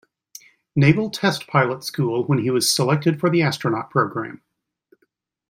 [0.75, 4.41] Naval Test Pilot School when he was selected for the astronaut program.